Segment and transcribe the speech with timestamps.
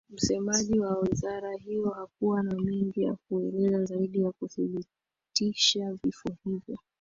[0.09, 6.77] msemaji wa wizara hiyo hakuwa na mengi ya kuelezea zaidi ya kuthibitisha vifo hivyo